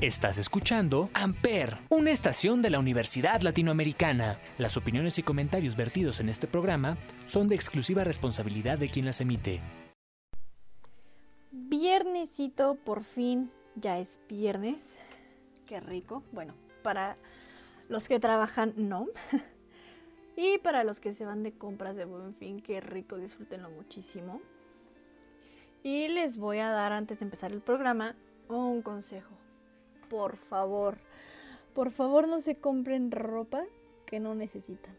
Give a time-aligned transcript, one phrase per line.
[0.00, 4.38] Estás escuchando Amper, una estación de la Universidad Latinoamericana.
[4.56, 9.20] Las opiniones y comentarios vertidos en este programa son de exclusiva responsabilidad de quien las
[9.20, 9.58] emite.
[11.50, 15.00] Viernesito, por fin, ya es viernes.
[15.66, 16.22] Qué rico.
[16.30, 16.54] Bueno,
[16.84, 17.16] para
[17.88, 19.08] los que trabajan, no.
[20.36, 24.40] y para los que se van de compras de buen fin, qué rico, disfrútenlo muchísimo.
[25.82, 28.14] Y les voy a dar, antes de empezar el programa,
[28.48, 29.37] un consejo
[30.08, 30.98] por favor,
[31.74, 33.64] por favor no se compren ropa
[34.06, 34.96] que no necesitan.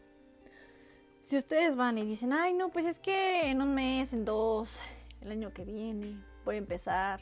[1.22, 4.80] Si ustedes van y dicen, ay no, pues es que en un mes, en dos,
[5.20, 7.20] el año que viene, voy a empezar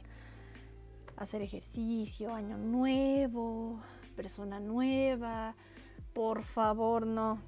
[1.17, 3.81] a hacer ejercicio, año nuevo,
[4.17, 5.57] persona nueva,
[6.13, 7.43] por favor no.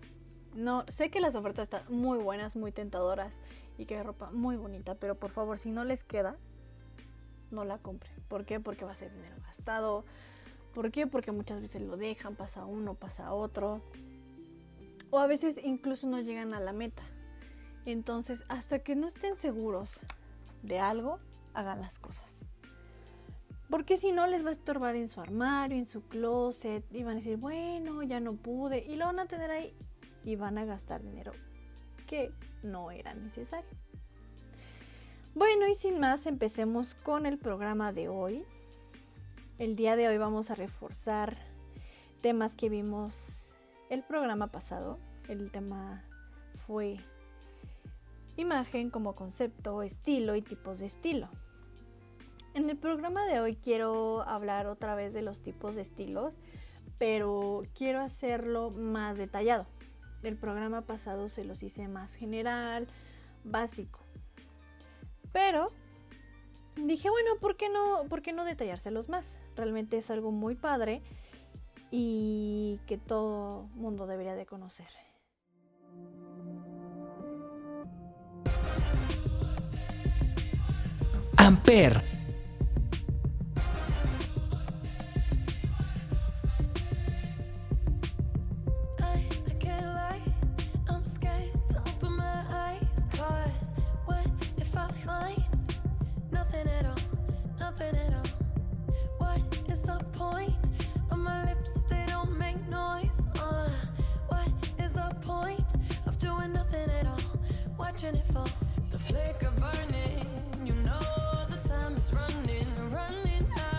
[0.55, 3.39] No, sé que las ofertas están muy buenas, muy tentadoras
[3.79, 6.37] y que hay ropa muy bonita, pero por favor, si no les queda,
[7.51, 8.13] no la compren.
[8.29, 8.61] ¿Por qué?
[8.61, 10.05] Porque va a ser dinero gastado.
[10.75, 11.07] ¿Por qué?
[11.07, 13.83] Porque muchas veces lo dejan, pasa uno, pasa otro.
[15.11, 17.03] O a veces incluso no llegan a la meta.
[17.85, 20.01] Entonces, hasta que no estén seguros
[20.63, 21.19] de algo,
[21.55, 22.47] hagan las cosas.
[23.69, 27.13] Porque si no, les va a estorbar en su armario, en su closet, y van
[27.13, 29.73] a decir, bueno, ya no pude, y lo van a tener ahí,
[30.25, 31.33] y van a gastar dinero
[32.07, 32.33] que
[32.65, 33.71] no era necesario.
[35.41, 38.45] Bueno, y sin más, empecemos con el programa de hoy.
[39.57, 41.39] El día de hoy vamos a reforzar
[42.21, 43.49] temas que vimos
[43.89, 44.99] el programa pasado.
[45.29, 46.05] El tema
[46.55, 46.99] fue
[48.37, 51.31] imagen como concepto, estilo y tipos de estilo.
[52.53, 56.37] En el programa de hoy quiero hablar otra vez de los tipos de estilos,
[56.99, 59.67] pero quiero hacerlo más detallado.
[60.23, 62.89] El programa pasado se los hice más general,
[63.43, 64.01] básico.
[65.33, 65.73] Pero
[66.77, 69.39] dije, bueno, ¿por qué no, por qué no detallárselos más?
[69.57, 71.03] Realmente es algo muy padre
[71.91, 74.89] y que todo mundo debería de conocer.
[81.37, 82.10] Amper
[97.81, 98.27] open at all.
[99.19, 100.71] What is the point
[101.11, 103.27] of my lips if they don't make noise?
[103.39, 103.71] Uh,
[104.29, 104.49] what
[104.79, 105.67] is the point
[106.07, 107.21] of doing nothing at all?
[107.79, 108.49] Watching it fall.
[108.91, 110.27] The flicker burning,
[110.65, 111.01] you know
[111.49, 113.70] the time is running, running out.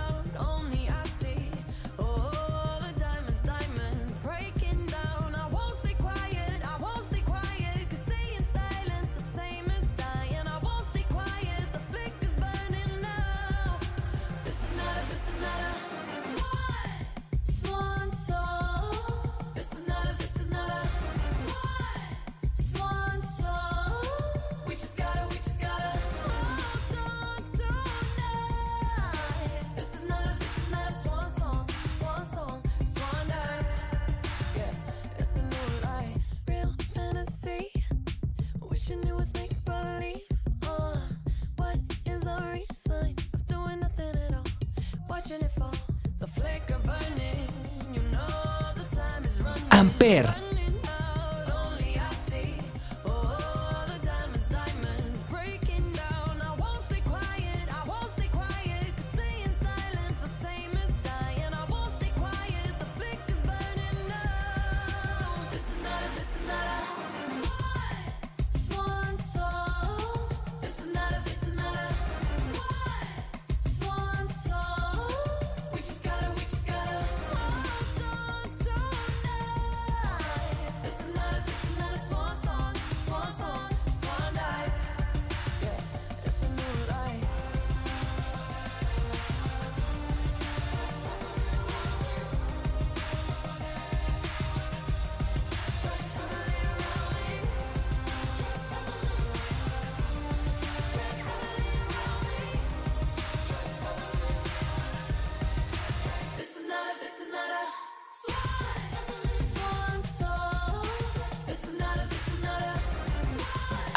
[49.81, 50.40] Amper.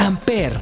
[0.05, 0.61] Amper.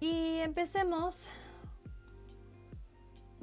[0.00, 1.28] Y empecemos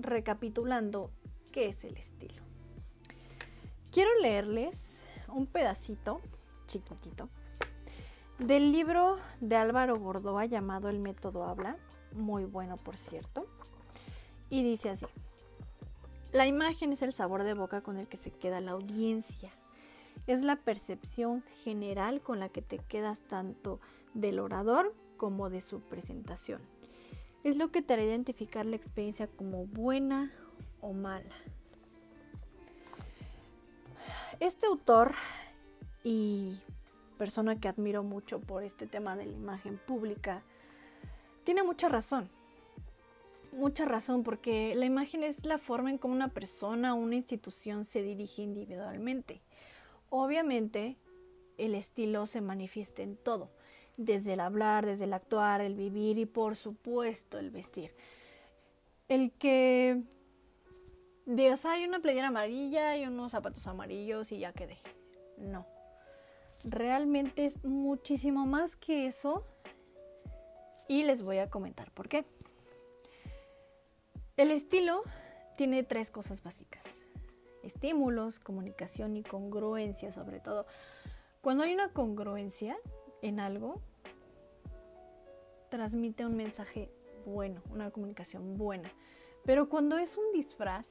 [0.03, 1.11] recapitulando
[1.51, 2.44] qué es el estilo.
[3.91, 6.21] Quiero leerles un pedacito
[6.67, 7.29] chiquitito
[8.39, 11.77] del libro de Álvaro Gordoa llamado El método habla,
[12.11, 13.47] muy bueno por cierto,
[14.50, 15.05] y dice así.
[16.31, 19.51] La imagen es el sabor de boca con el que se queda la audiencia.
[20.25, 23.79] Es la percepción general con la que te quedas tanto
[24.15, 26.72] del orador como de su presentación.
[27.44, 30.31] Es lo que te hará identificar la experiencia como buena
[30.81, 31.36] o mala.
[34.40, 35.13] Este autor
[36.04, 36.57] y
[37.18, 40.44] persona que admiro mucho por este tema de la imagen pública
[41.44, 42.30] tiene mucha razón.
[43.51, 47.86] Mucha razón porque la imagen es la forma en cómo una persona o una institución
[47.86, 49.42] se dirige individualmente.
[50.10, 50.98] Obviamente
[51.57, 53.51] el estilo se manifiesta en todo,
[53.98, 57.95] desde el hablar, desde el actuar, el vivir y por supuesto el vestir.
[59.07, 60.01] El que
[61.25, 64.78] digas, hay una playera amarilla y unos zapatos amarillos y ya quedé.
[65.38, 65.68] No.
[66.66, 69.45] Realmente es muchísimo más que eso
[70.88, 72.25] y les voy a comentar por qué.
[74.38, 75.04] El estilo
[75.57, 76.84] tiene tres cosas básicas.
[77.62, 80.66] Estímulos, comunicación y congruencia sobre todo.
[81.42, 82.78] Cuando hay una congruencia
[83.23, 83.81] en algo,
[85.69, 86.91] transmite un mensaje
[87.25, 88.91] bueno, una comunicación buena.
[89.45, 90.87] Pero cuando es un disfraz,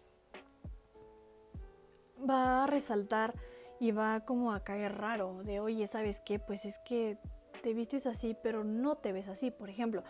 [2.29, 3.34] va a resaltar
[3.79, 6.38] y va como a caer raro de, oye, ¿sabes qué?
[6.38, 7.19] Pues es que
[7.62, 9.50] te vistes así, pero no te ves así.
[9.50, 10.02] Por ejemplo,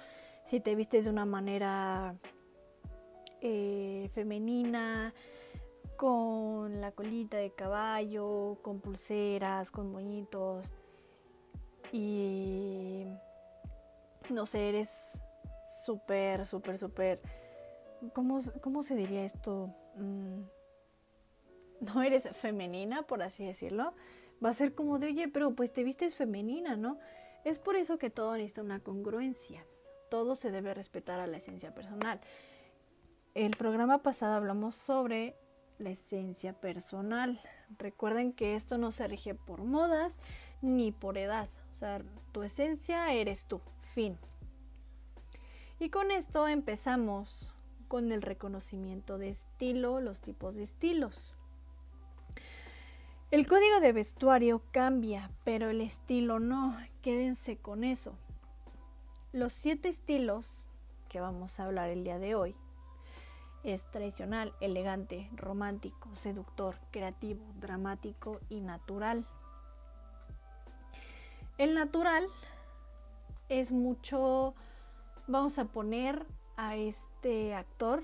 [0.47, 2.17] si te vistes de una manera
[3.41, 5.13] eh, femenina,
[5.97, 10.73] con la colita de caballo, con pulseras, con moñitos
[11.93, 13.07] y
[14.31, 15.21] no sé, eres
[15.85, 17.21] súper, súper, súper,
[18.15, 19.71] ¿cómo, ¿cómo se diría esto?
[19.97, 20.43] Mm,
[21.81, 23.95] no eres femenina, por así decirlo,
[24.45, 26.99] va a ser como de, oye, pero pues te vistes femenina, ¿no?
[27.45, 29.67] Es por eso que todo necesita una congruencia.
[30.11, 32.21] Todo se debe respetar a la esencia personal.
[33.35, 35.37] El programa pasado hablamos sobre
[35.79, 37.41] la esencia personal.
[37.79, 40.19] Recuerden que esto no se rige por modas
[40.61, 41.49] ni por edad.
[42.33, 43.61] Tu esencia eres tú.
[43.95, 44.19] Fin.
[45.79, 47.53] Y con esto empezamos
[47.89, 51.35] con el reconocimiento de estilo, los tipos de estilos.
[53.31, 56.77] El código de vestuario cambia, pero el estilo no.
[57.03, 58.15] Quédense con eso.
[59.33, 60.69] Los siete estilos
[61.09, 62.55] que vamos a hablar el día de hoy
[63.65, 69.27] es tradicional, elegante, romántico, seductor, creativo, dramático y natural.
[71.63, 72.27] El natural
[73.49, 74.57] es mucho,
[75.29, 76.27] vamos a poner
[76.57, 78.03] a este actor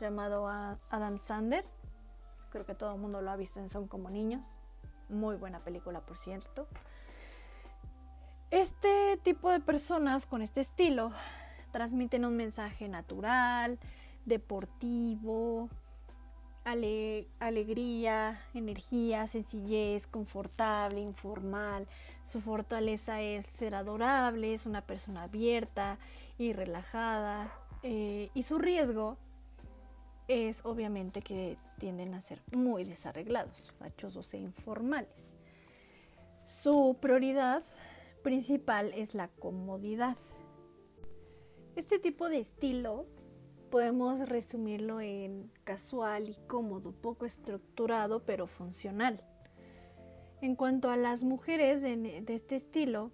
[0.00, 1.66] llamado Adam Sander,
[2.48, 4.46] creo que todo el mundo lo ha visto en Son como niños,
[5.10, 6.66] muy buena película por cierto.
[8.50, 11.10] Este tipo de personas con este estilo
[11.72, 13.78] transmiten un mensaje natural,
[14.24, 15.68] deportivo,
[16.64, 21.86] ale alegría, energía, sencillez, confortable, informal.
[22.24, 25.98] Su fortaleza es ser adorable, es una persona abierta
[26.38, 27.52] y relajada.
[27.82, 29.18] Eh, y su riesgo
[30.26, 35.34] es obviamente que tienden a ser muy desarreglados, fachosos e informales.
[36.46, 37.62] Su prioridad
[38.22, 40.16] principal es la comodidad.
[41.76, 43.06] Este tipo de estilo
[43.70, 49.22] podemos resumirlo en casual y cómodo, poco estructurado pero funcional.
[50.44, 53.10] En cuanto a las mujeres de, este estilo,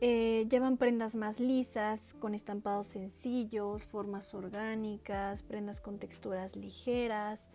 [0.00, 7.50] eh, llevan prendas más lisas, con estampados sencillos, formas orgánicas, prendas con texturas ligeras.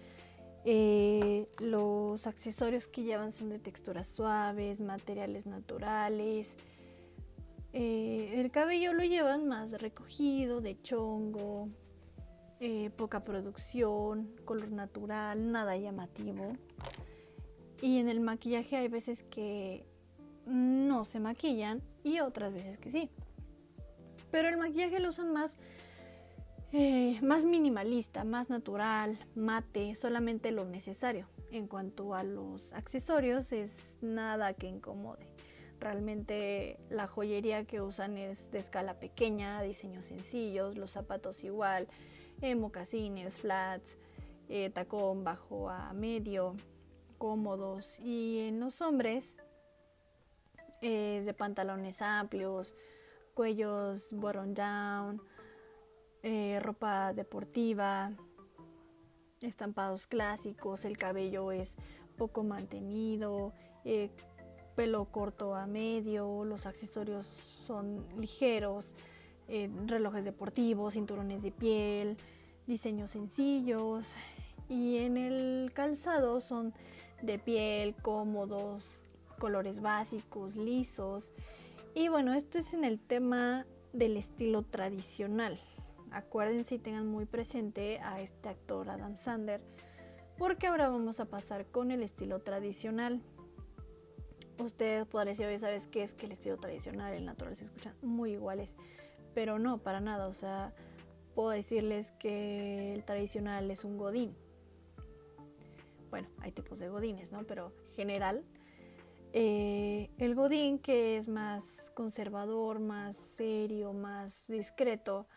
[0.66, 6.56] Eh, los accesorios que llevan son de texturas suaves, materiales naturales.
[7.74, 11.68] Eh, el cabello lo llevan más recogido, de chongo,
[12.98, 16.54] poca producción, color natural, nada llamativo.
[17.82, 19.86] Y en el maquillaje hay veces que
[20.46, 23.10] no se maquillan y otras veces que sí.
[24.32, 25.56] Pero el maquillaje lo usan más,
[26.72, 31.28] eh, más minimalista, más natural, mate, solamente lo necesario.
[31.52, 35.26] En cuanto a los accesorios, es nada que incomode.
[35.80, 41.88] Realmente la joyería que usan es de escala pequeña, diseños sencillos, los zapatos igual,
[42.42, 43.98] eh, mocasines, flats,
[44.50, 46.56] eh, tacón bajo a medio,
[47.18, 48.00] cómodos.
[48.00, 49.38] Y en los hombres
[50.82, 52.76] es de pantalones amplios,
[53.34, 55.22] cuellos bottom down,
[56.24, 58.12] eh, ropa deportiva,
[59.42, 61.76] estampados clásicos, el cabello es
[62.18, 63.54] poco mantenido,
[63.84, 64.10] eh,
[64.76, 68.96] pelo corto a medio, los accesorios son ligeros,
[69.48, 72.18] eh, relojes deportivos, cinturones de piel,
[72.66, 74.16] diseños sencillos
[74.68, 76.74] y en el calzado son
[77.26, 79.02] de piel, cómodos,
[79.40, 81.32] colores básicos, lisos.
[81.94, 85.60] Y bueno, esto es en el tema del estilo tradicional.
[86.12, 89.62] Acuérdense y tengan muy presente a este actor Adam Sander,
[90.38, 93.22] porque ahora vamos a pasar con el estilo tradicional.
[94.60, 97.66] Ustedes podrán decir, oye, ¿sabes qué es que el estilo tradicional y el natural se
[97.66, 98.76] escuchan muy iguales?
[99.34, 100.28] Pero no, para nada.
[100.28, 100.74] O sea,
[101.34, 104.36] puedo decirles que el tradicional es un godín.
[106.10, 107.44] Bueno, hay tipos de godines, ¿no?
[107.46, 108.44] Pero general,
[109.34, 115.28] eh, el godín que es más conservador, más serio, más discreto,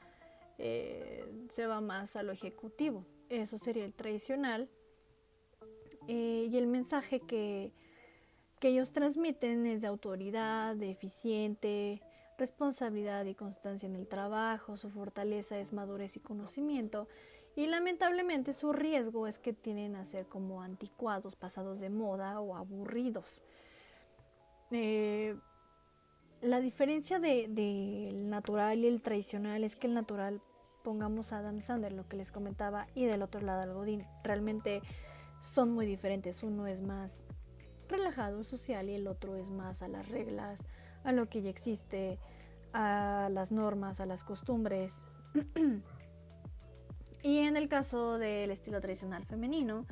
[0.59, 3.05] eh, se va más a lo ejecutivo.
[3.29, 4.69] Eso sería el tradicional.
[6.07, 7.73] Eh, y el mensaje que,
[8.61, 12.01] que ellos transmiten es de autoridad, de eficiente,
[12.39, 17.09] responsabilidad y constancia en el trabajo, su fortaleza es madurez y conocimiento,
[17.59, 22.55] y lamentablemente su riesgo es que tienen a ser como anticuados, pasados de moda o
[22.55, 23.43] aburridos.
[24.71, 25.37] Eh,
[26.41, 30.41] la diferencia del de, natural y el tradicional es que el natural,
[30.85, 34.81] pongamos a Adam Sander, lo que les comentaba, y del otro lado al Godín, realmente
[35.41, 36.45] son muy diferentes.
[36.45, 37.25] Uno es más
[37.89, 40.61] relajado, social, y el otro es más a las reglas,
[41.03, 42.21] a lo que ya existe,
[42.73, 45.09] a las normas, a las costumbres.
[47.23, 49.87] y en el caso del estilo tradicional femenino,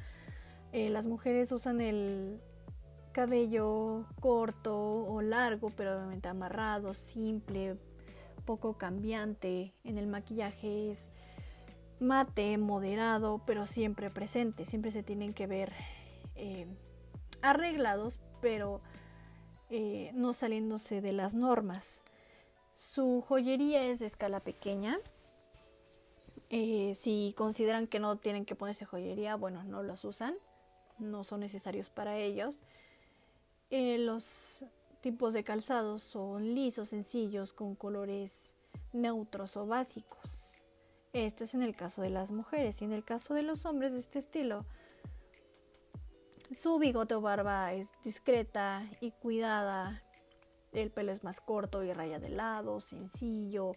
[0.73, 2.41] eh, las mujeres usan el
[3.13, 7.79] cabello corto o largo, pero obviamente amarrado, simple,
[8.45, 9.75] poco cambiante.
[9.85, 11.11] En el maquillaje es
[11.99, 14.65] mate, moderado, pero siempre presente.
[14.65, 15.73] Siempre se tienen que ver
[16.35, 16.67] eh,
[17.43, 18.81] arreglados, pero
[19.71, 22.03] eh, no saliéndose de las normas.
[22.75, 24.97] Su joyería es de escala pequeña.
[26.49, 30.35] Eh, si consideran que no tienen que ponerse joyería, bueno, no los usan.
[30.99, 32.61] No son necesarios para ellos.
[33.71, 34.65] Eh, los
[35.01, 38.55] tipos de calzados son lisos, sencillos, con colores
[38.93, 40.39] neutros o básicos.
[41.13, 43.93] Esto es en el caso de las mujeres y en el caso de los hombres
[43.93, 44.65] de este estilo.
[46.55, 50.03] Su bigote o barba es discreta y cuidada.
[50.73, 53.73] El pelo es más corto y raya de lado, sencillo.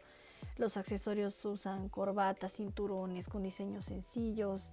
[0.60, 4.70] Los accesorios usan corbatas, cinturones con diseños sencillos.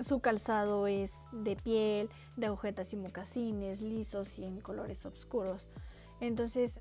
[0.00, 5.68] Su calzado es de piel, de agujetas y mocasines, lisos y en colores oscuros.
[6.20, 6.80] Entonces,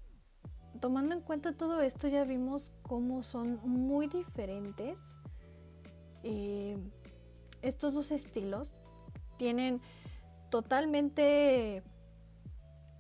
[0.80, 4.98] tomando en cuenta todo esto, ya vimos cómo son muy diferentes
[6.24, 6.78] eh,
[7.62, 8.72] estos dos estilos.
[9.36, 9.82] Tienen
[10.50, 11.84] totalmente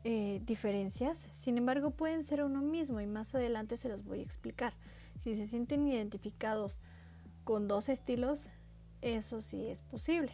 [0.03, 4.23] eh, diferencias, sin embargo pueden ser uno mismo y más adelante se los voy a
[4.23, 4.73] explicar.
[5.19, 6.77] Si se sienten identificados
[7.43, 8.49] con dos estilos,
[9.01, 10.31] eso sí es posible.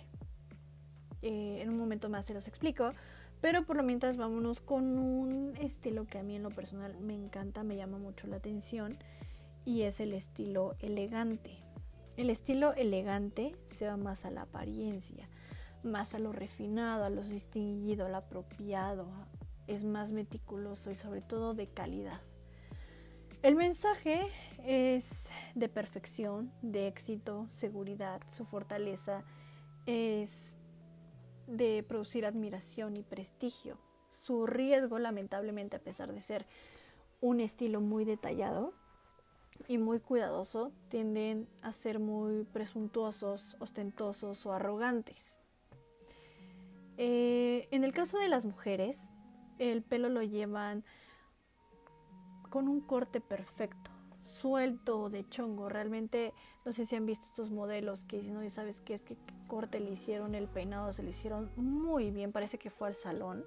[1.21, 2.93] Eh, en un momento más se los explico,
[3.39, 7.13] pero por lo mientras vámonos con un estilo que a mí en lo personal me
[7.13, 8.97] encanta, me llama mucho la atención
[9.65, 11.57] y es el estilo elegante.
[12.17, 15.29] El estilo elegante se va más a la apariencia,
[15.81, 19.07] más a lo refinado, a lo distinguido, a lo apropiado,
[19.67, 22.21] es más meticuloso y sobre todo de calidad.
[23.41, 24.21] El mensaje
[24.65, 29.23] es de perfección, de éxito, seguridad, su fortaleza
[29.85, 30.57] es
[31.47, 33.77] de producir admiración y prestigio.
[34.11, 36.45] Su riesgo, lamentablemente, a pesar de ser
[37.19, 38.73] un estilo muy detallado
[39.67, 45.41] y muy cuidadoso, tienden a ser muy presuntuosos, ostentosos o arrogantes.
[46.97, 49.09] Eh, en el caso de las mujeres,
[49.71, 50.83] el pelo lo llevan
[52.49, 53.91] con un corte perfecto,
[54.25, 55.69] suelto de chongo.
[55.69, 56.33] Realmente
[56.65, 59.17] no sé si han visto estos modelos que no sabes qué es, qué
[59.47, 63.45] corte le hicieron, el peinado se le hicieron muy bien, parece que fue al salón.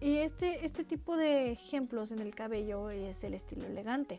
[0.00, 4.18] Y este, este tipo de ejemplos en el cabello es el estilo elegante.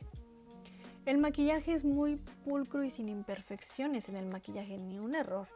[1.05, 5.47] El maquillaje es muy pulcro y sin imperfecciones en el maquillaje, ni un error.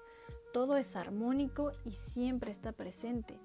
[0.52, 3.40] Todo es armónico y siempre está presente.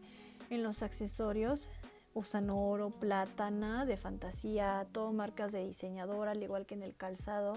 [0.50, 1.71] En los accesorios
[2.12, 6.97] usan oro, plata, nada de fantasía, todo marcas de diseñador, al igual que en el
[6.97, 7.57] calzado,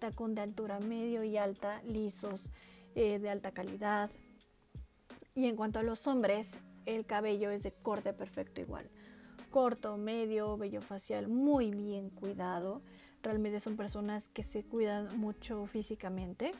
[0.00, 2.50] tacón de altura medio y alta, lisos,
[2.96, 4.10] eh, de alta calidad.
[5.36, 8.90] Y en cuanto a los hombres, el cabello es de corte perfecto igual,
[9.52, 12.82] corto, medio, vello facial muy bien cuidado.
[13.22, 16.50] Realmente son personas que se cuidan mucho físicamente.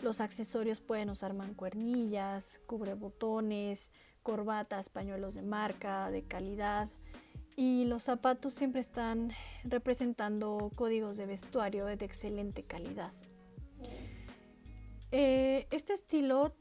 [0.00, 3.90] Los accesorios pueden usar mancuernillas, cubrebotones,
[4.22, 6.88] corbatas, pañuelos de marca, de calidad.
[7.56, 9.32] Y los zapatos siempre están
[9.64, 13.12] representando códigos de vestuario de excelente calidad.
[15.10, 16.54] Eh, este estilo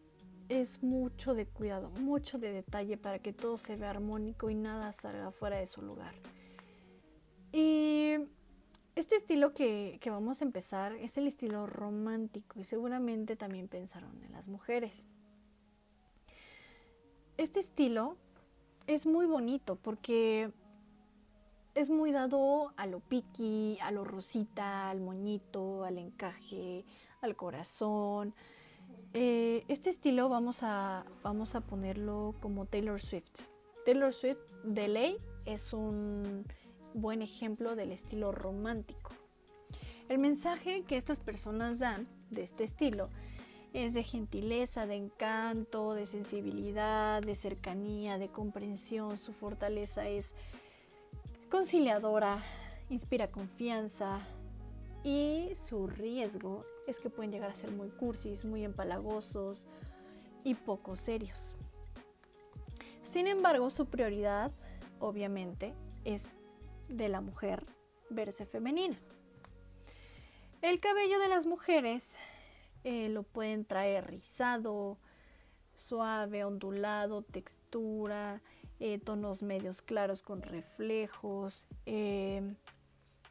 [0.49, 4.93] es mucho de cuidado, mucho de detalle para que todo se vea armónico y nada
[4.93, 6.15] salga fuera de su lugar.
[7.51, 8.15] Y
[8.95, 14.23] este estilo que, que vamos a empezar es el estilo romántico y seguramente también pensaron
[14.23, 15.07] en las mujeres.
[17.37, 18.17] Este estilo
[18.87, 20.51] es muy bonito porque
[21.75, 26.83] es muy dado a lo piqui, a lo rosita, al moñito, al encaje,
[27.21, 28.33] al corazón.
[29.13, 33.41] Eh, este estilo vamos a, vamos a ponerlo como Taylor Swift.
[33.85, 36.43] Taylor Swift de ley es un
[36.95, 39.11] buen ejemplo del estilo romántico.
[40.09, 43.09] El mensaje que estas personas dan de este estilo
[43.73, 49.17] es de gentileza, de encanto, de sensibilidad, de cercanía, de comprensión.
[49.17, 50.33] Su fortaleza es
[51.49, 52.41] conciliadora,
[52.89, 54.21] inspira confianza
[55.03, 59.65] y su riesgo es que pueden llegar a ser muy cursis, muy empalagosos
[60.43, 61.55] y poco serios.
[63.03, 64.51] Sin embargo, su prioridad,
[64.99, 66.33] obviamente, es
[66.89, 67.65] de la mujer
[68.09, 68.97] verse femenina.
[70.61, 72.17] El cabello de las mujeres
[72.89, 74.97] eh, lo pueden traer rizado,
[75.75, 78.41] suave, ondulado, textura,
[78.79, 81.65] eh, tonos medios claros con reflejos.
[81.85, 82.55] eh,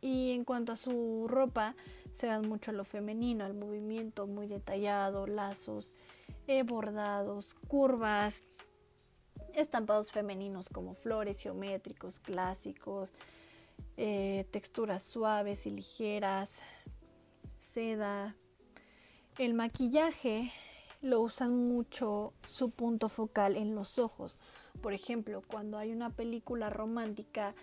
[0.02, 1.74] y en cuanto a su ropa,
[2.14, 5.94] se dan mucho a lo femenino, al movimiento muy detallado, lazos,
[6.66, 8.44] bordados, curvas,
[9.54, 13.10] estampados femeninos como flores geométricos, clásicos,
[13.96, 16.60] texturas suaves y ligeras,
[17.58, 18.36] seda.
[19.38, 20.50] El maquillaje
[21.02, 24.38] lo usan mucho su punto focal en los ojos.
[24.80, 27.54] Por ejemplo, cuando hay una película romántica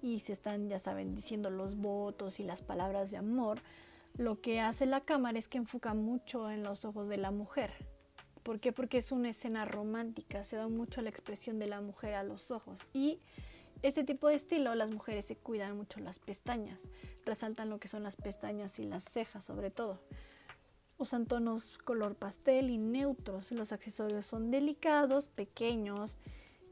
[0.00, 3.60] y se están, ya saben, diciendo los votos y las palabras de amor,
[4.16, 7.72] lo que hace la cámara es que enfoca mucho en los ojos de la mujer.
[8.44, 8.70] ¿Por qué?
[8.70, 12.52] Porque es una escena romántica, se da mucho la expresión de la mujer a los
[12.52, 12.78] ojos.
[12.94, 13.18] Y
[13.82, 16.78] este tipo de estilo, las mujeres se cuidan mucho las pestañas,
[17.24, 19.98] resaltan lo que son las pestañas y las cejas sobre todo.
[20.98, 26.16] Usan tonos color pastel y neutros, los accesorios son delicados, pequeños,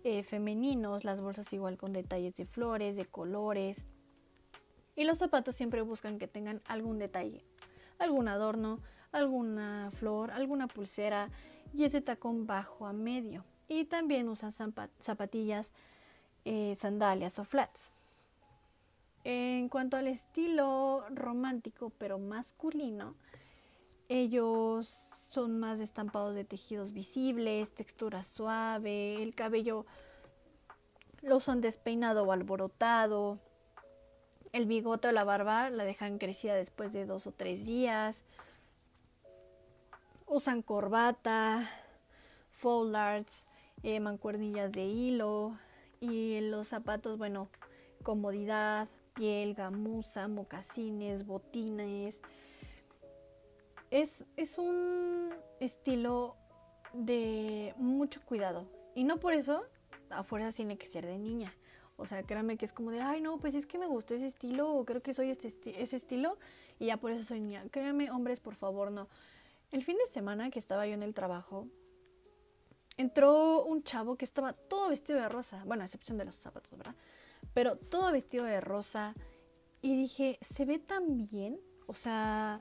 [0.02, 3.86] eh, femeninos, las bolsas igual con detalles de flores, de colores.
[4.96, 7.44] Y los zapatos siempre buscan que tengan algún detalle,
[7.98, 8.80] algún adorno,
[9.12, 11.30] alguna flor, alguna pulsera
[11.74, 13.44] y ese tacón bajo a medio.
[13.68, 15.72] Y también usan zapatillas,
[16.44, 17.94] eh, sandalias o flats.
[19.24, 23.14] En cuanto al estilo romántico pero masculino,
[24.08, 29.84] ellos son más estampados de tejidos visibles, textura suave, el cabello
[31.22, 33.34] lo usan despeinado o alborotado,
[34.52, 38.22] el bigote o la barba la dejan crecida después de dos o tres días,
[40.26, 41.68] usan corbata,
[42.50, 45.58] foldards, eh, mancuernillas de hilo
[46.00, 47.48] y los zapatos, bueno,
[48.02, 52.20] comodidad, piel, gamuza, mocasines, botines.
[53.94, 56.34] Es, es un estilo
[56.92, 58.66] de mucho cuidado.
[58.96, 59.62] Y no por eso
[60.10, 61.54] a fuerza tiene que ser de niña.
[61.96, 64.26] O sea, créanme que es como de, ay, no, pues es que me gustó ese
[64.26, 66.38] estilo, o creo que soy este ese estilo,
[66.80, 67.66] y ya por eso soy niña.
[67.70, 69.08] Créanme, hombres, por favor, no.
[69.70, 71.68] El fin de semana que estaba yo en el trabajo,
[72.96, 75.62] entró un chavo que estaba todo vestido de rosa.
[75.66, 76.96] Bueno, a excepción de los zapatos, ¿verdad?
[77.52, 79.14] Pero todo vestido de rosa.
[79.82, 81.60] Y dije, se ve tan bien.
[81.86, 82.60] O sea,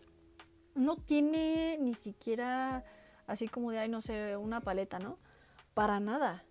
[0.75, 2.83] no tiene ni siquiera
[3.27, 5.17] así como de, ay, no sé, una paleta, ¿no?
[5.73, 6.43] Para nada.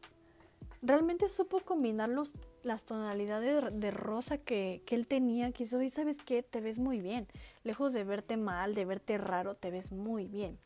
[0.81, 2.33] Realmente supo combinar los,
[2.63, 5.53] las tonalidades de rosa que, que él tenía.
[5.53, 6.43] Que hoy, ¿sabes qué?
[6.43, 7.29] Te ves muy bien.
[7.63, 10.59] Lejos de verte mal, de verte raro, te ves muy bien.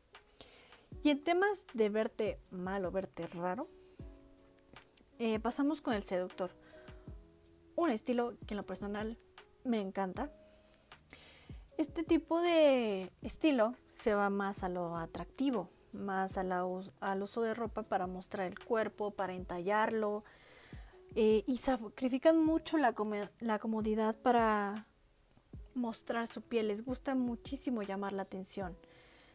[1.02, 3.68] Y en temas de verte mal o verte raro,
[5.18, 6.50] eh, pasamos con el seductor.
[7.74, 9.18] Un estilo que en lo personal
[9.64, 10.32] me encanta.
[11.76, 17.82] Este tipo de estilo se va más a lo atractivo, más al uso de ropa
[17.82, 20.24] para mostrar el cuerpo, para entallarlo.
[21.14, 24.86] eh, y sacrifican mucho la comodidad para
[25.74, 26.68] mostrar su piel.
[26.68, 28.76] Les gusta muchísimo llamar la atención.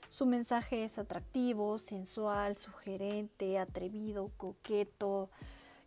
[0.09, 5.29] Su mensaje es atractivo, sensual, sugerente, atrevido, coqueto.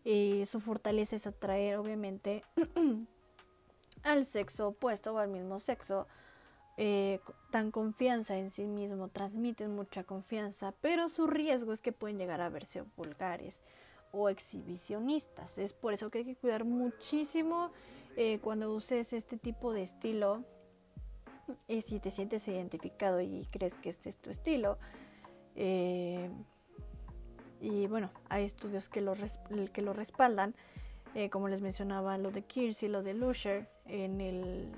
[0.05, 2.43] Eh, su fortaleza es atraer, obviamente,
[4.03, 6.07] al sexo opuesto o al mismo sexo.
[6.77, 7.21] Eh,
[7.53, 12.41] dan confianza en sí mismo, transmiten mucha confianza, pero su riesgo es que pueden llegar
[12.41, 13.61] a verse vulgares
[14.11, 15.59] o exhibicionistas.
[15.59, 17.71] Es por eso que hay que cuidar muchísimo
[18.17, 20.45] eh, cuando uses este tipo de estilo.
[21.69, 24.79] Y si te sientes identificado y crees que este es tu estilo.
[25.57, 26.31] eh,
[27.61, 29.15] y bueno, hay estudios que lo,
[29.73, 30.55] que lo respaldan.
[31.15, 34.73] eh, como les mencionaba lo de Kirsey, lo de Lusher en el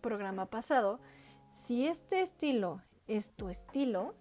[0.00, 1.00] programa pasado.
[1.52, 4.14] Si este estilo es tu estilo,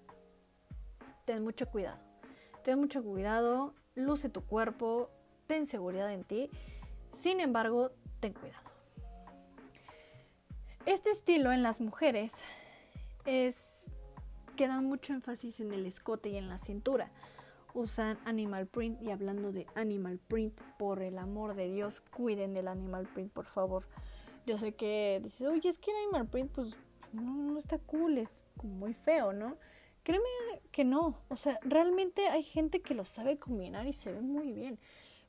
[1.25, 1.99] ten mucho cuidado.
[2.63, 5.09] Ten mucho cuidado, luce tu cuerpo,
[5.47, 6.49] ten seguridad en ti.
[7.11, 8.69] Sin embargo, ten cuidado.
[10.85, 12.33] Este estilo en las mujeres
[13.25, 13.85] es
[14.55, 17.11] que dan mucho énfasis en el escote y en la cintura.
[17.73, 22.67] Usan animal print y hablando de animal print, por el amor de Dios, cuiden del
[22.67, 23.85] animal print, por favor.
[24.45, 26.75] Yo sé que dices, oye, es que animal print, pues
[27.13, 29.57] no, está cool, es muy feo, ¿no?
[30.03, 30.25] Créeme
[30.71, 31.21] que no.
[31.29, 34.79] O sea, realmente hay gente que lo sabe combinar y se ve muy bien.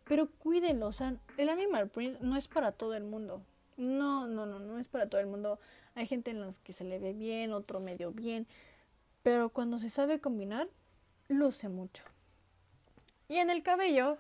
[0.07, 3.43] Pero cuídenlo, o sea, el animal print no es para todo el mundo.
[3.77, 5.59] No, no, no, no es para todo el mundo.
[5.95, 8.47] Hay gente en los que se le ve bien, otro medio bien.
[9.23, 10.69] Pero cuando se sabe combinar,
[11.29, 12.03] luce mucho.
[13.29, 14.19] Y en el cabello,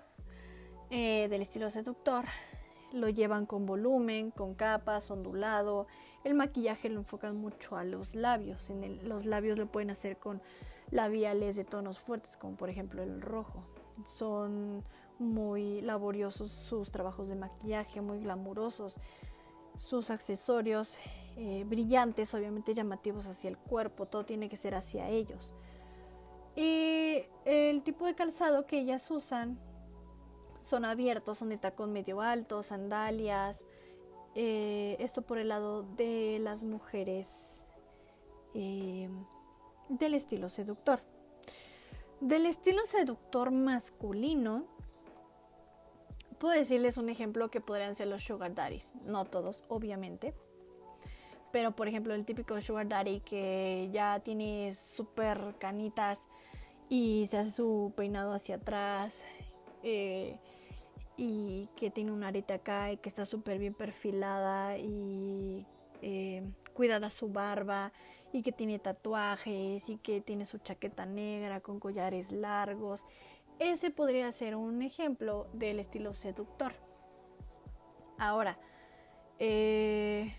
[0.91, 2.27] eh, del estilo seductor,
[2.93, 5.87] lo llevan con volumen, con capas, ondulado.
[6.25, 8.71] El maquillaje lo enfocan mucho a los labios.
[8.71, 10.43] En los labios lo pueden hacer con
[10.91, 13.65] labiales de tonos fuertes, como por ejemplo el rojo.
[14.05, 14.85] Son
[15.19, 18.97] muy laboriosos sus trabajos de maquillaje, muy glamurosos.
[19.77, 20.99] Sus accesorios
[21.37, 25.55] eh, brillantes, obviamente llamativos hacia el cuerpo, todo tiene que ser hacia ellos.
[26.57, 29.59] Y el tipo de calzado que ellas usan
[30.63, 33.65] son abiertos, son de tacón medio alto, sandalias.
[34.37, 37.67] eh, esto por el lado de las mujeres
[38.55, 39.09] eh,
[39.89, 41.01] del estilo seductor.
[42.21, 44.67] Del estilo seductor masculino,
[46.39, 48.95] puedo decirles un ejemplo que podrían ser los sugar daddies.
[49.05, 50.35] No todos, obviamente.
[51.51, 56.21] Pero por ejemplo el típico sugar daddy que ya tiene súper canitas
[56.89, 59.25] y se hace su peinado hacia atrás
[59.83, 60.39] eh,
[61.23, 65.67] y que tiene una areta acá y que está súper bien perfilada y
[66.01, 67.93] eh, cuidada su barba
[68.33, 73.05] y que tiene tatuajes y que tiene su chaqueta negra con collares largos.
[73.59, 76.73] Ese podría ser un ejemplo del estilo seductor.
[78.17, 78.59] Ahora,
[79.39, 80.35] eh,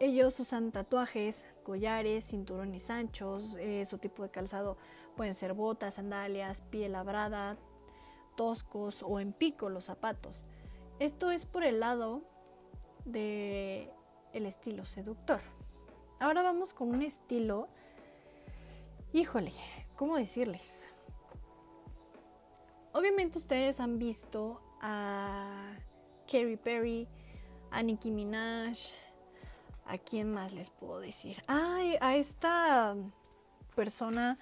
[0.00, 4.78] ellos usan tatuajes, collares, cinturones anchos, eh, su tipo de calzado
[5.14, 7.58] pueden ser botas, sandalias, piel labrada,
[8.36, 10.44] toscos o en pico los zapatos.
[10.98, 12.22] Esto es por el lado
[13.04, 13.90] de
[14.32, 15.40] el estilo seductor.
[16.20, 17.68] Ahora vamos con un estilo,
[19.12, 19.52] híjole,
[19.96, 20.82] ¿cómo decirles?
[22.92, 25.74] Obviamente ustedes han visto a
[26.26, 27.08] Katy Perry,
[27.70, 28.78] a Nicki Minaj,
[29.86, 31.42] ¿a quién más les puedo decir?
[31.46, 32.94] Ay, a esta
[33.74, 34.38] persona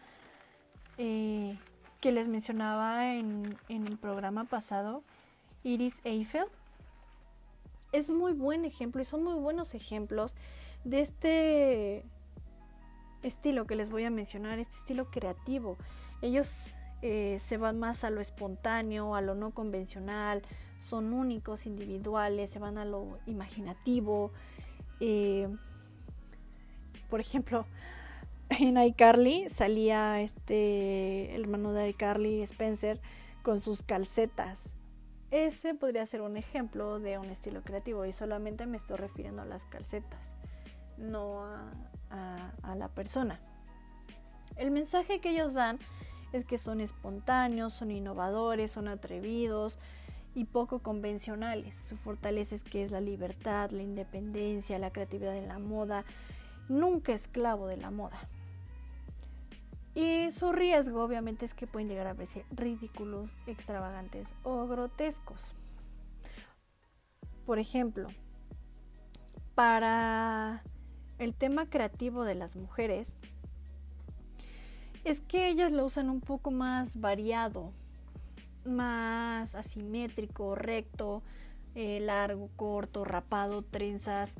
[0.98, 1.59] eh,
[2.02, 5.04] que les mencionaba en, en el programa pasado,
[5.62, 6.46] Iris Eiffel.
[7.92, 10.34] Es muy buen ejemplo y son muy buenos ejemplos
[10.82, 12.04] de este
[13.22, 15.76] estilo que les voy a mencionar, este estilo creativo.
[16.22, 20.42] Ellos eh, se van más a lo espontáneo, a lo no convencional,
[20.80, 24.32] son únicos, individuales, se van a lo imaginativo.
[24.98, 25.48] Eh,
[27.08, 27.64] por ejemplo,
[28.60, 33.00] en iCarly salía este hermano de iCarly, Spencer,
[33.42, 34.76] con sus calcetas.
[35.30, 39.46] Ese podría ser un ejemplo de un estilo creativo y solamente me estoy refiriendo a
[39.46, 40.34] las calcetas,
[40.98, 43.40] no a- a la persona.
[44.56, 45.78] El mensaje que ellos dan
[46.32, 49.78] es que son espontáneos, son innovadores, son atrevidos
[50.34, 51.74] y poco convencionales.
[51.76, 56.04] Su fortaleza es que es la libertad, la independencia, la creatividad en la moda,
[56.68, 58.18] nunca esclavo de la moda.
[59.94, 65.55] Y su riesgo obviamente es que pueden llegar a verse ridículos, extravagantes o grotescos.
[67.44, 68.09] Por ejemplo,
[69.55, 70.62] para
[71.18, 73.16] el tema creativo de las mujeres,
[75.05, 77.72] es que ellas lo usan un poco más variado,
[78.64, 81.22] más asimétrico, recto,
[81.74, 84.33] eh, largo, corto, rapado, trenzas.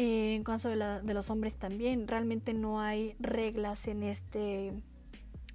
[0.00, 4.68] Eh, en caso de, la- de los hombres también, realmente no hay reglas en este,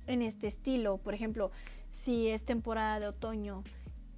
[0.06, 0.98] en este estilo.
[0.98, 1.50] Por ejemplo,
[1.94, 3.62] si es temporada de otoño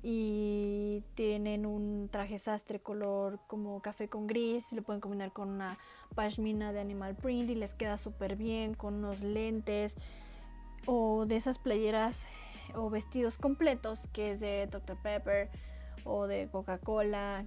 [0.01, 5.77] y tienen un traje sastre color como café con gris, lo pueden combinar con una
[6.15, 9.93] pashmina de animal print y les queda súper bien con unos lentes
[10.88, 12.25] o de esas playeras
[12.73, 14.97] o vestidos completos que es de Dr.
[15.03, 15.49] Pepper
[16.03, 17.45] o de Coca-Cola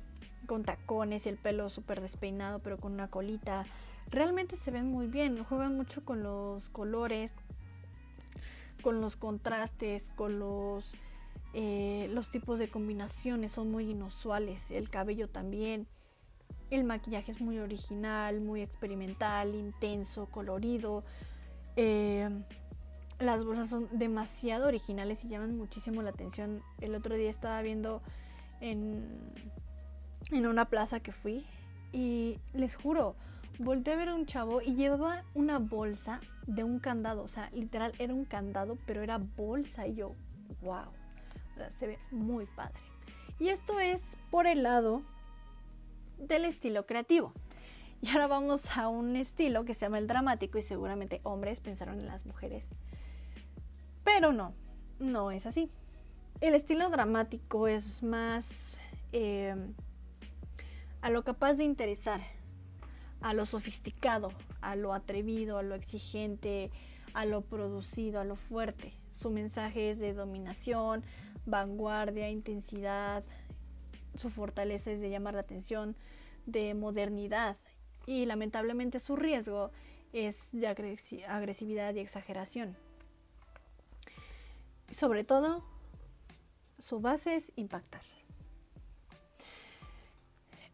[0.48, 3.66] con tacones y el pelo súper despeinado pero con una colita.
[4.10, 7.32] Realmente se ven muy bien, juegan mucho con los colores,
[8.82, 10.94] con los contrastes, con los,
[11.52, 15.86] eh, los tipos de combinaciones, son muy inusuales, el cabello también.
[16.70, 21.04] El maquillaje es muy original, muy experimental, intenso, colorido.
[21.76, 22.28] Eh,
[23.18, 26.62] las bolsas son demasiado originales y llaman muchísimo la atención.
[26.80, 28.00] El otro día estaba viendo
[28.60, 29.22] en,
[30.30, 31.44] en una plaza que fui
[31.92, 33.16] y les juro,
[33.58, 37.22] volteé a ver a un chavo y llevaba una bolsa de un candado.
[37.22, 40.08] O sea, literal era un candado, pero era bolsa y yo,
[40.62, 40.86] wow.
[41.50, 42.80] O sea, se ve muy padre.
[43.38, 45.02] Y esto es por el lado
[46.18, 47.32] del estilo creativo.
[48.00, 51.98] Y ahora vamos a un estilo que se llama el dramático y seguramente hombres pensaron
[51.98, 52.68] en las mujeres.
[54.04, 54.54] Pero no,
[55.00, 55.68] no es así.
[56.40, 58.78] El estilo dramático es más
[59.12, 59.56] eh,
[61.00, 62.20] a lo capaz de interesar,
[63.20, 66.70] a lo sofisticado, a lo atrevido, a lo exigente,
[67.14, 68.92] a lo producido, a lo fuerte.
[69.12, 71.02] Su mensaje es de dominación,
[71.46, 73.24] vanguardia, intensidad.
[74.14, 75.96] Su fortaleza es de llamar la atención,
[76.46, 77.56] de modernidad.
[78.06, 79.70] Y lamentablemente su riesgo
[80.12, 82.76] es de agresi- agresividad y exageración.
[84.90, 85.64] Sobre todo,
[86.78, 88.02] su base es impactar.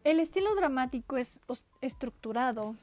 [0.05, 1.39] El estilo dramático es
[1.81, 2.75] estructurado,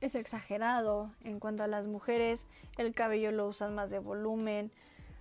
[0.00, 1.12] es exagerado.
[1.22, 2.44] En cuanto a las mujeres,
[2.76, 4.72] el cabello lo usan más de volumen,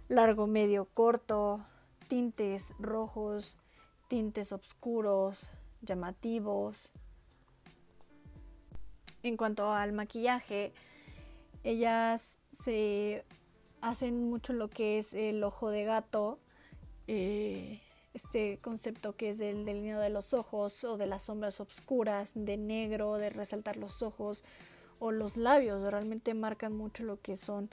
[0.07, 1.63] largo, medio, corto,
[2.07, 3.59] tintes rojos,
[4.07, 5.51] tintes oscuros,
[5.83, 6.89] llamativos.
[9.21, 10.73] En cuanto al maquillaje,
[11.63, 13.23] ellas se
[13.83, 16.39] hacen mucho lo que es el ojo de gato,
[17.05, 17.81] eh,
[18.17, 22.57] este concepto que es del delineado de los ojos o de las sombras oscuras, de
[22.57, 24.43] negro, de resaltar los ojos
[24.99, 27.69] o los labios, realmente marcan mucho lo que son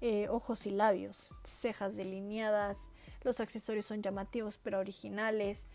[0.00, 2.90] eh, ojos y labios, cejas delineadas,
[3.22, 5.66] los accesorios son llamativos pero originales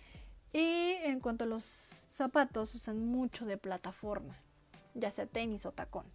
[0.51, 4.37] y en cuanto a los zapatos usan mucho de plataforma,
[4.93, 6.05] ya sea tenis o tacón,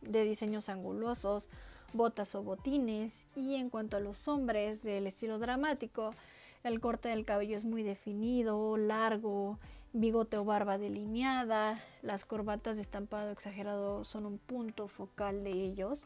[0.00, 1.48] de diseños angulosos,
[1.92, 6.14] botas o botines y en cuanto a los hombres del estilo dramático,
[6.62, 9.58] el corte del cabello es muy definido, largo,
[9.92, 16.04] bigote o barba delineada, las corbatas de estampado exagerado son un punto focal de ellos,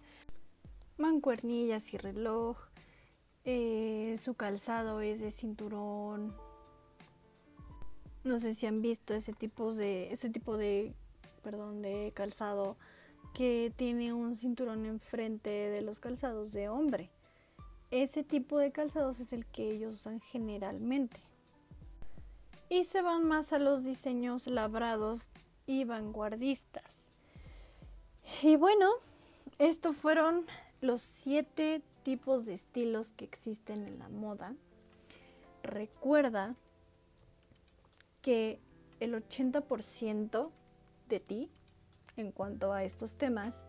[0.96, 2.58] mancuernillas y reloj,
[3.44, 6.34] eh, su calzado es de cinturón.
[8.22, 10.94] No sé si han visto ese tipo de ese tipo de
[11.42, 12.78] perdón de calzado
[13.34, 17.10] que tiene un cinturón enfrente de los calzados de hombre.
[17.94, 21.20] Ese tipo de calzados es el que ellos usan generalmente.
[22.68, 25.28] Y se van más a los diseños labrados
[25.64, 27.12] y vanguardistas.
[28.42, 28.90] Y bueno,
[29.60, 30.44] estos fueron
[30.80, 34.56] los siete tipos de estilos que existen en la moda.
[35.62, 36.56] Recuerda
[38.22, 38.58] que
[38.98, 40.50] el 80%
[41.08, 41.48] de ti,
[42.16, 43.66] en cuanto a estos temas,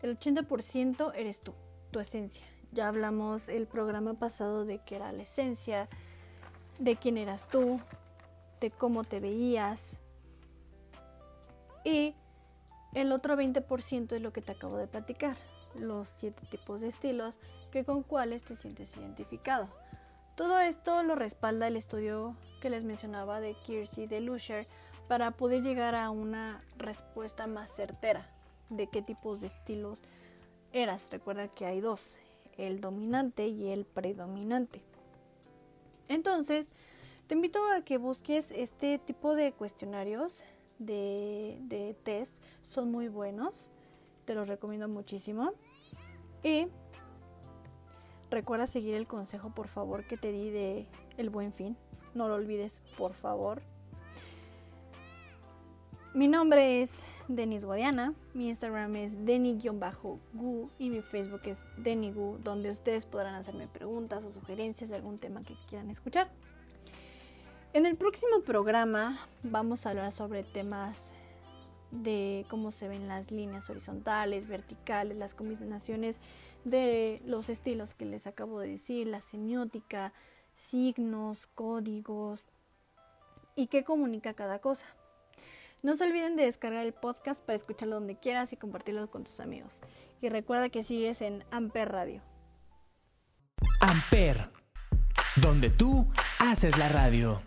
[0.00, 1.52] el 80% eres tú,
[1.90, 2.53] tu esencia.
[2.74, 5.88] Ya hablamos el programa pasado de qué era la esencia,
[6.80, 7.80] de quién eras tú,
[8.60, 9.96] de cómo te veías.
[11.84, 12.16] Y
[12.94, 15.36] el otro 20% es lo que te acabo de platicar,
[15.76, 17.38] los siete tipos de estilos
[17.70, 19.68] que con cuáles te sientes identificado.
[20.34, 24.66] Todo esto lo respalda el estudio que les mencionaba de Kiersey de Lusher
[25.06, 28.28] para poder llegar a una respuesta más certera
[28.68, 30.02] de qué tipos de estilos
[30.72, 31.06] eras.
[31.12, 32.16] Recuerda que hay dos,
[32.58, 34.82] el dominante y el predominante.
[36.08, 36.70] Entonces,
[37.26, 40.44] te invito a que busques este tipo de cuestionarios
[40.78, 42.36] de, de test.
[42.62, 43.70] Son muy buenos.
[44.24, 45.52] Te los recomiendo muchísimo.
[46.42, 46.68] Y
[48.30, 50.86] recuerda seguir el consejo, por favor, que te di de
[51.16, 51.76] el buen fin.
[52.14, 53.62] No lo olvides, por favor.
[56.14, 62.70] Mi nombre es Denis Guadiana, mi Instagram es deni-gu y mi Facebook es denigu, donde
[62.70, 66.30] ustedes podrán hacerme preguntas o sugerencias de algún tema que quieran escuchar.
[67.72, 71.10] En el próximo programa vamos a hablar sobre temas
[71.90, 76.20] de cómo se ven las líneas horizontales, verticales, las combinaciones
[76.62, 80.12] de los estilos que les acabo de decir, la semiótica,
[80.54, 82.44] signos, códigos
[83.56, 84.86] y qué comunica cada cosa.
[85.84, 89.38] No se olviden de descargar el podcast para escucharlo donde quieras y compartirlo con tus
[89.38, 89.82] amigos.
[90.22, 92.22] Y recuerda que sigues en Amper Radio.
[93.80, 94.50] Amper,
[95.36, 97.42] donde tú haces la radio.